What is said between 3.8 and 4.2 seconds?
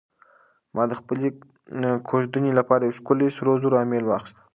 امیل